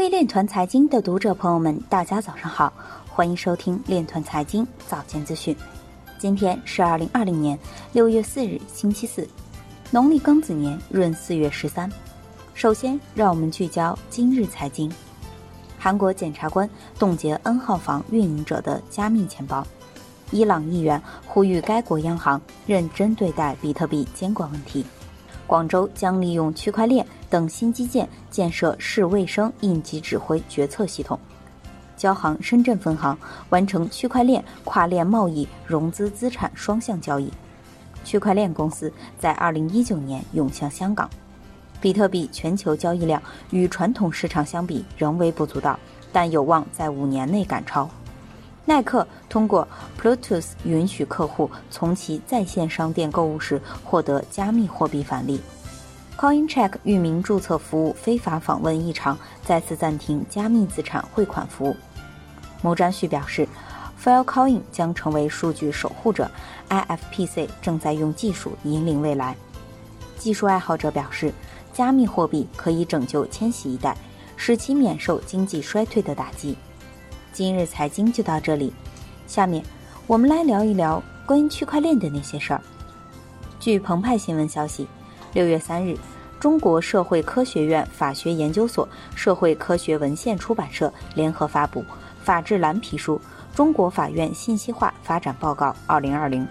[0.00, 2.72] 位链团财经的读者朋友们，大家早上好，
[3.06, 5.54] 欢迎收听链团财经早间资讯。
[6.18, 7.58] 今天是二零二零年
[7.92, 9.28] 六月四日，星期四，
[9.90, 11.92] 农历庚子年闰四月十三。
[12.54, 14.90] 首先，让我们聚焦今日财经。
[15.78, 19.66] 韩国检察官冻结 N 号房运营者的加密钱包。
[20.30, 24.82] 伊朗议员呼吁该国央行认真对待比特币监管问题。
[25.50, 31.18] 广州将利用区块链等新基建建设市卫生应急指挥决策系统。
[31.96, 37.28] 交行深圳分行完成区块链跨链贸易融资资产双向交易。
[38.04, 41.10] 区块链公司在二零一九年涌向香港。
[41.80, 45.76] 比特币全球交易量与传统市场相比仍微不足道，
[46.12, 47.90] 但有望在五年内赶超。
[48.70, 49.66] 耐克通过
[50.00, 55.40] Bluetooth 允许客户从其在线商店购物时获得加密货币返利。
[56.16, 61.74] Coincheck 域名注册服务非法访问异常，再次暂停加密资产汇款服务。
[62.62, 63.48] 某占旭表示
[64.00, 66.30] ，Filecoin 将成为数据守护者
[66.68, 69.36] ，IFPC 正在用技术引领未来。
[70.16, 71.34] 技术爱好者表示。
[71.72, 73.96] 加密货币可以拯救千禧一代，
[74.36, 76.56] 使其免受经济衰退的打击。
[77.40, 78.70] 今日财经就到这里，
[79.26, 79.64] 下面
[80.06, 82.60] 我们来聊一聊关于区块链的那些事儿。
[83.58, 84.86] 据澎湃新闻消息，
[85.32, 85.96] 六月三日，
[86.38, 91.80] 中国社会科学院法学研究所、社会科学文献出版社联合发布
[92.22, 93.18] 《法治蓝皮书：
[93.54, 96.42] 中国法院信息化发展报告（二零二零）》。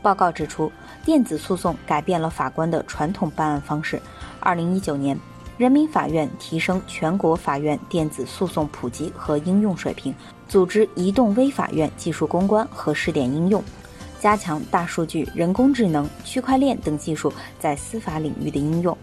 [0.00, 0.72] 报告指出，
[1.04, 4.00] 电子诉讼改变了法官的传统办案方式。
[4.40, 5.20] 二零一九年，
[5.58, 10.14] 人民法院提升全国法院电子诉讼普及和应用水平，
[10.48, 13.62] 组织移动微法院技术攻关和试点应用，
[14.20, 18.96] 加强大数据、人工智能、区块链等技术在司法领域的应用，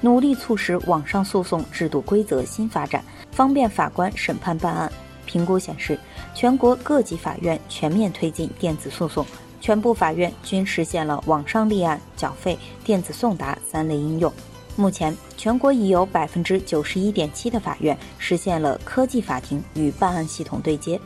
[0.00, 4.90] 努力促使网上诉讼制度规则新发展，方便法官审判办案。
[5.26, 5.98] 评估显示，
[6.34, 9.26] 全国各级法院全面推进电子诉讼，
[9.60, 14.32] 全部法院均实现了网上立案、缴费、电子送达三类应用。
[14.78, 21.00] 目前，全国已有百分之九十一点七的法院实现了科技法庭与办案系统对接。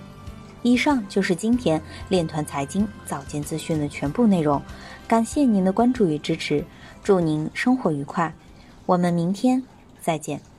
[0.60, 4.60] 以上就是今天链团财经早间资讯的全部内容，
[5.08, 6.62] 感谢您的关注与支持，
[7.02, 8.30] 祝您生活愉快，
[8.84, 9.62] 我们明天
[10.02, 10.51] 再见。